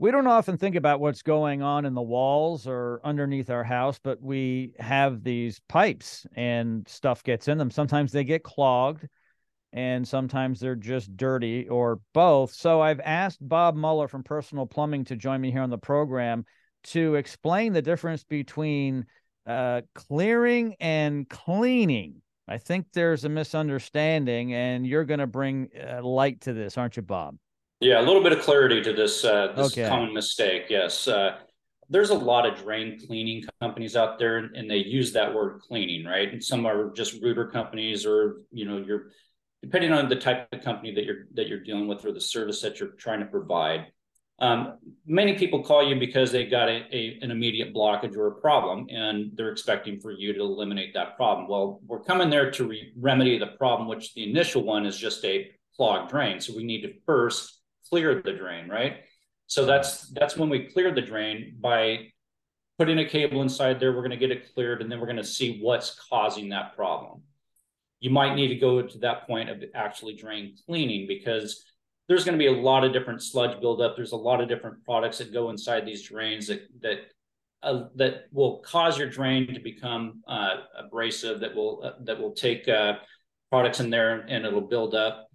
we 0.00 0.10
don't 0.10 0.26
often 0.26 0.56
think 0.56 0.76
about 0.76 0.98
what's 0.98 1.20
going 1.20 1.60
on 1.60 1.84
in 1.84 1.92
the 1.92 2.00
walls 2.00 2.66
or 2.66 3.02
underneath 3.04 3.50
our 3.50 3.62
house, 3.62 4.00
but 4.02 4.20
we 4.22 4.72
have 4.78 5.22
these 5.22 5.60
pipes 5.68 6.26
and 6.34 6.88
stuff 6.88 7.22
gets 7.22 7.48
in 7.48 7.58
them. 7.58 7.70
Sometimes 7.70 8.10
they 8.10 8.24
get 8.24 8.42
clogged 8.42 9.06
and 9.74 10.08
sometimes 10.08 10.58
they're 10.58 10.74
just 10.74 11.14
dirty 11.18 11.68
or 11.68 12.00
both. 12.14 12.50
So 12.50 12.80
I've 12.80 13.00
asked 13.00 13.46
Bob 13.46 13.76
Muller 13.76 14.08
from 14.08 14.22
Personal 14.22 14.64
Plumbing 14.64 15.04
to 15.04 15.16
join 15.16 15.38
me 15.38 15.50
here 15.52 15.60
on 15.60 15.68
the 15.68 15.76
program 15.76 16.46
to 16.84 17.16
explain 17.16 17.74
the 17.74 17.82
difference 17.82 18.24
between 18.24 19.04
uh, 19.46 19.82
clearing 19.94 20.76
and 20.80 21.28
cleaning. 21.28 22.22
I 22.48 22.56
think 22.56 22.86
there's 22.94 23.26
a 23.26 23.28
misunderstanding, 23.28 24.54
and 24.54 24.86
you're 24.86 25.04
going 25.04 25.20
to 25.20 25.26
bring 25.26 25.68
uh, 25.78 26.02
light 26.02 26.40
to 26.42 26.54
this, 26.54 26.78
aren't 26.78 26.96
you, 26.96 27.02
Bob? 27.02 27.36
Yeah, 27.80 28.00
a 28.00 28.04
little 28.04 28.22
bit 28.22 28.32
of 28.32 28.40
clarity 28.40 28.82
to 28.82 28.92
this 28.92 29.24
uh, 29.24 29.52
this 29.56 29.72
okay. 29.72 29.88
common 29.88 30.12
mistake. 30.12 30.64
Yes, 30.68 31.08
uh, 31.08 31.38
there's 31.88 32.10
a 32.10 32.14
lot 32.14 32.46
of 32.46 32.62
drain 32.62 32.98
cleaning 33.06 33.42
companies 33.60 33.96
out 33.96 34.18
there, 34.18 34.36
and 34.36 34.70
they 34.70 34.76
use 34.76 35.12
that 35.12 35.34
word 35.34 35.60
cleaning, 35.60 36.04
right? 36.04 36.30
And 36.30 36.44
some 36.44 36.66
are 36.66 36.92
just 36.92 37.20
rooter 37.22 37.46
companies, 37.46 38.04
or 38.04 38.42
you 38.52 38.66
know, 38.66 38.78
you're 38.78 39.12
depending 39.62 39.92
on 39.92 40.08
the 40.08 40.16
type 40.16 40.46
of 40.52 40.62
company 40.62 40.94
that 40.94 41.04
you're 41.04 41.24
that 41.34 41.48
you're 41.48 41.64
dealing 41.64 41.88
with 41.88 42.04
or 42.04 42.12
the 42.12 42.20
service 42.20 42.60
that 42.60 42.80
you're 42.80 42.90
trying 42.90 43.20
to 43.20 43.26
provide. 43.26 43.86
Um, 44.40 44.78
many 45.06 45.36
people 45.36 45.62
call 45.62 45.86
you 45.86 45.98
because 45.98 46.32
they 46.32 46.46
got 46.46 46.68
a, 46.68 46.84
a, 46.92 47.18
an 47.20 47.30
immediate 47.30 47.74
blockage 47.74 48.16
or 48.16 48.26
a 48.28 48.40
problem, 48.40 48.86
and 48.90 49.32
they're 49.34 49.52
expecting 49.52 50.00
for 50.00 50.12
you 50.12 50.32
to 50.32 50.40
eliminate 50.40 50.94
that 50.94 51.16
problem. 51.16 51.46
Well, 51.46 51.80
we're 51.86 52.00
coming 52.00 52.30
there 52.30 52.50
to 52.50 52.64
re- 52.64 52.92
remedy 52.96 53.38
the 53.38 53.48
problem, 53.58 53.86
which 53.86 54.14
the 54.14 54.28
initial 54.28 54.64
one 54.64 54.86
is 54.86 54.96
just 54.96 55.24
a 55.24 55.50
clogged 55.76 56.10
drain. 56.10 56.40
So 56.40 56.54
we 56.56 56.64
need 56.64 56.82
to 56.82 56.94
first 57.04 57.59
clear 57.90 58.22
the 58.22 58.32
drain, 58.32 58.68
right? 58.68 58.98
So 59.46 59.66
that's 59.66 60.08
that's 60.10 60.36
when 60.36 60.48
we 60.48 60.66
clear 60.66 60.94
the 60.94 61.02
drain 61.02 61.56
by 61.60 62.12
putting 62.78 62.98
a 62.98 63.04
cable 63.04 63.42
inside 63.42 63.80
there. 63.80 63.92
We're 63.92 64.06
going 64.06 64.10
to 64.10 64.16
get 64.16 64.30
it 64.30 64.54
cleared, 64.54 64.80
and 64.80 64.90
then 64.90 65.00
we're 65.00 65.06
going 65.06 65.16
to 65.16 65.24
see 65.24 65.60
what's 65.60 65.98
causing 66.08 66.48
that 66.50 66.76
problem. 66.76 67.22
You 67.98 68.10
might 68.10 68.34
need 68.34 68.48
to 68.48 68.54
go 68.54 68.80
to 68.80 68.98
that 68.98 69.26
point 69.26 69.50
of 69.50 69.62
actually 69.74 70.14
drain 70.14 70.54
cleaning 70.66 71.06
because 71.06 71.64
there's 72.08 72.24
going 72.24 72.38
to 72.38 72.42
be 72.42 72.46
a 72.46 72.52
lot 72.52 72.84
of 72.84 72.92
different 72.92 73.22
sludge 73.22 73.60
buildup. 73.60 73.96
There's 73.96 74.12
a 74.12 74.16
lot 74.16 74.40
of 74.40 74.48
different 74.48 74.84
products 74.84 75.18
that 75.18 75.32
go 75.32 75.50
inside 75.50 75.84
these 75.84 76.02
drains 76.02 76.46
that 76.46 76.62
that 76.80 76.98
uh, 77.62 77.84
that 77.96 78.24
will 78.32 78.58
cause 78.60 78.98
your 78.98 79.08
drain 79.08 79.52
to 79.52 79.60
become 79.60 80.22
uh, 80.26 80.56
abrasive. 80.78 81.40
That 81.40 81.54
will 81.54 81.82
uh, 81.84 81.92
that 82.04 82.18
will 82.18 82.32
take 82.32 82.68
uh, 82.68 82.94
products 83.50 83.80
in 83.80 83.90
there 83.90 84.20
and 84.28 84.46
it'll 84.46 84.60
build 84.60 84.94
up. 84.94 85.29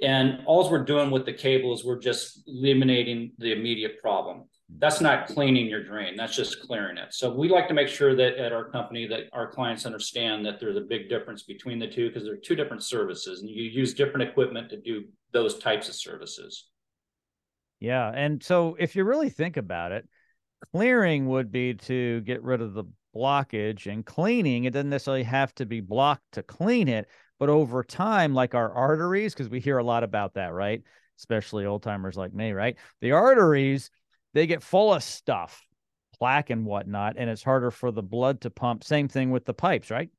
And 0.00 0.40
all 0.46 0.68
we're 0.70 0.84
doing 0.84 1.10
with 1.10 1.24
the 1.24 1.32
cable 1.32 1.72
is 1.72 1.84
we're 1.84 1.98
just 1.98 2.42
eliminating 2.46 3.32
the 3.38 3.52
immediate 3.52 4.00
problem. 4.00 4.44
That's 4.78 5.00
not 5.00 5.28
cleaning 5.28 5.66
your 5.66 5.84
drain 5.84 6.16
that's 6.16 6.34
just 6.34 6.60
clearing 6.62 6.96
it. 6.96 7.12
So 7.14 7.32
we 7.32 7.48
like 7.48 7.68
to 7.68 7.74
make 7.74 7.86
sure 7.86 8.16
that 8.16 8.36
at 8.36 8.52
our 8.52 8.70
company 8.70 9.06
that 9.06 9.24
our 9.32 9.50
clients 9.50 9.86
understand 9.86 10.44
that 10.46 10.58
there's 10.58 10.76
a 10.76 10.80
big 10.80 11.08
difference 11.08 11.42
between 11.42 11.78
the 11.78 11.86
two 11.86 12.08
because 12.08 12.24
they're 12.24 12.36
two 12.36 12.56
different 12.56 12.82
services 12.82 13.40
and 13.40 13.50
you 13.50 13.62
use 13.62 13.94
different 13.94 14.28
equipment 14.28 14.70
to 14.70 14.80
do 14.80 15.04
those 15.32 15.58
types 15.58 15.88
of 15.88 15.94
services. 15.94 16.68
Yeah 17.78 18.10
and 18.12 18.42
so 18.42 18.76
if 18.78 18.96
you 18.96 19.04
really 19.04 19.28
think 19.28 19.56
about 19.56 19.92
it 19.92 20.08
clearing 20.72 21.28
would 21.28 21.52
be 21.52 21.74
to 21.74 22.20
get 22.22 22.42
rid 22.42 22.60
of 22.60 22.72
the 22.72 22.84
blockage 23.14 23.90
and 23.90 24.04
cleaning 24.04 24.64
it 24.64 24.72
doesn't 24.72 24.90
necessarily 24.90 25.22
have 25.22 25.54
to 25.54 25.66
be 25.66 25.80
blocked 25.80 26.32
to 26.32 26.42
clean 26.42 26.88
it 26.88 27.08
but 27.38 27.48
over 27.48 27.82
time 27.84 28.34
like 28.34 28.54
our 28.54 28.72
arteries 28.72 29.34
because 29.34 29.48
we 29.48 29.60
hear 29.60 29.78
a 29.78 29.84
lot 29.84 30.02
about 30.02 30.34
that 30.34 30.52
right 30.52 30.82
especially 31.18 31.64
old 31.64 31.82
timers 31.82 32.16
like 32.16 32.34
me 32.34 32.52
right 32.52 32.76
the 33.00 33.12
arteries 33.12 33.90
they 34.34 34.46
get 34.46 34.62
full 34.62 34.92
of 34.92 35.02
stuff, 35.02 35.64
plaque 36.18 36.50
and 36.50 36.66
whatnot, 36.66 37.14
and 37.16 37.30
it's 37.30 37.42
harder 37.42 37.70
for 37.70 37.90
the 37.90 38.02
blood 38.02 38.42
to 38.42 38.50
pump. 38.50 38.84
Same 38.84 39.08
thing 39.08 39.30
with 39.30 39.44
the 39.44 39.54
pipes, 39.54 39.90
right? 39.90 40.10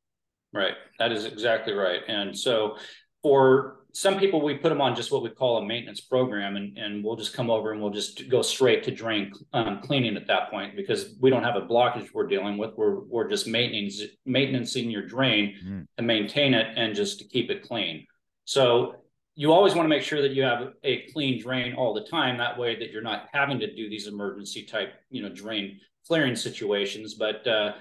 Right. 0.53 0.73
That 0.99 1.11
is 1.11 1.25
exactly 1.25 1.73
right. 1.73 1.99
And 2.07 2.37
so 2.37 2.77
for 3.25 3.77
some 3.91 4.19
people, 4.19 4.39
we 4.39 4.53
put 4.53 4.69
them 4.69 4.81
on 4.81 4.95
just 4.95 5.11
what 5.11 5.23
we 5.23 5.31
call 5.31 5.57
a 5.57 5.65
maintenance 5.65 5.99
program, 5.99 6.57
and, 6.57 6.77
and 6.77 7.03
we'll 7.03 7.15
just 7.15 7.33
come 7.33 7.49
over 7.49 7.71
and 7.71 7.81
we'll 7.81 7.89
just 7.89 8.29
go 8.29 8.43
straight 8.43 8.83
to 8.83 8.91
drain 8.91 9.31
um, 9.51 9.81
cleaning 9.81 10.15
at 10.15 10.27
that 10.27 10.51
point 10.51 10.75
because 10.75 11.15
we 11.19 11.31
don't 11.31 11.43
have 11.43 11.55
a 11.55 11.61
blockage 11.61 12.09
we're 12.13 12.27
dealing 12.27 12.55
with. 12.55 12.75
We're, 12.77 12.99
we're 12.99 13.27
just 13.27 13.47
maintenance, 13.47 13.99
maintaining 14.27 14.91
your 14.91 15.07
drain 15.07 15.55
mm. 15.65 15.87
to 15.97 16.03
maintain 16.03 16.53
it 16.53 16.67
and 16.77 16.93
just 16.93 17.17
to 17.17 17.25
keep 17.25 17.49
it 17.49 17.67
clean. 17.67 18.05
So 18.43 18.93
you 19.33 19.51
always 19.51 19.73
want 19.73 19.85
to 19.85 19.89
make 19.89 20.03
sure 20.03 20.21
that 20.21 20.33
you 20.33 20.43
have 20.43 20.73
a 20.83 21.07
clean 21.11 21.41
drain 21.41 21.73
all 21.73 21.95
the 21.95 22.03
time. 22.03 22.37
That 22.37 22.59
way 22.59 22.77
that 22.77 22.91
you're 22.91 23.01
not 23.01 23.29
having 23.33 23.59
to 23.61 23.75
do 23.75 23.89
these 23.89 24.05
emergency 24.05 24.65
type, 24.65 24.93
you 25.09 25.23
know, 25.23 25.29
drain 25.29 25.79
clearing 26.05 26.35
situations. 26.35 27.15
But 27.15 27.47
uh, 27.47 27.71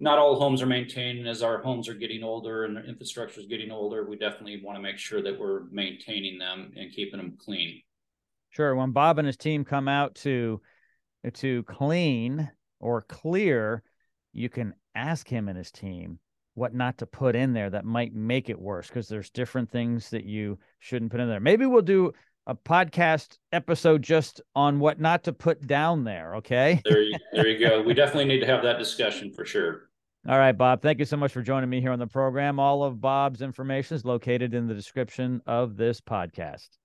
not 0.00 0.18
all 0.18 0.40
homes 0.40 0.62
are 0.62 0.66
maintained. 0.66 1.28
As 1.28 1.42
our 1.42 1.60
homes 1.60 1.88
are 1.88 1.94
getting 1.94 2.24
older 2.24 2.64
and 2.64 2.76
the 2.76 2.84
infrastructure 2.84 3.40
is 3.40 3.46
getting 3.46 3.70
older, 3.70 4.08
we 4.08 4.16
definitely 4.16 4.62
want 4.64 4.76
to 4.76 4.82
make 4.82 4.98
sure 4.98 5.22
that 5.22 5.38
we're 5.38 5.64
maintaining 5.70 6.38
them 6.38 6.72
and 6.76 6.90
keeping 6.90 7.18
them 7.18 7.36
clean. 7.38 7.82
Sure. 8.48 8.74
When 8.74 8.92
Bob 8.92 9.18
and 9.18 9.26
his 9.26 9.36
team 9.36 9.64
come 9.64 9.86
out 9.86 10.14
to 10.16 10.60
to 11.34 11.62
clean 11.64 12.50
or 12.80 13.02
clear, 13.02 13.82
you 14.32 14.48
can 14.48 14.74
ask 14.94 15.28
him 15.28 15.48
and 15.48 15.58
his 15.58 15.70
team 15.70 16.18
what 16.54 16.74
not 16.74 16.98
to 16.98 17.06
put 17.06 17.36
in 17.36 17.52
there 17.52 17.70
that 17.70 17.84
might 17.84 18.14
make 18.14 18.48
it 18.48 18.58
worse 18.58 18.88
because 18.88 19.06
there's 19.06 19.30
different 19.30 19.70
things 19.70 20.10
that 20.10 20.24
you 20.24 20.58
shouldn't 20.78 21.10
put 21.10 21.20
in 21.20 21.28
there. 21.28 21.40
Maybe 21.40 21.66
we'll 21.66 21.82
do 21.82 22.12
a 22.46 22.54
podcast 22.54 23.36
episode 23.52 24.02
just 24.02 24.40
on 24.56 24.80
what 24.80 24.98
not 24.98 25.24
to 25.24 25.32
put 25.32 25.66
down 25.66 26.04
there. 26.04 26.36
Okay. 26.36 26.80
there, 26.84 27.02
you, 27.02 27.18
there 27.32 27.46
you 27.46 27.58
go. 27.58 27.82
We 27.86 27.92
definitely 27.94 28.24
need 28.24 28.40
to 28.40 28.46
have 28.46 28.62
that 28.62 28.78
discussion 28.78 29.32
for 29.32 29.44
sure. 29.44 29.89
All 30.28 30.38
right, 30.38 30.52
Bob. 30.52 30.82
Thank 30.82 30.98
you 30.98 31.06
so 31.06 31.16
much 31.16 31.32
for 31.32 31.40
joining 31.40 31.70
me 31.70 31.80
here 31.80 31.92
on 31.92 31.98
the 31.98 32.06
program. 32.06 32.58
All 32.58 32.84
of 32.84 33.00
Bob's 33.00 33.40
information 33.40 33.94
is 33.94 34.04
located 34.04 34.52
in 34.52 34.66
the 34.66 34.74
description 34.74 35.40
of 35.46 35.76
this 35.76 36.00
podcast. 36.00 36.79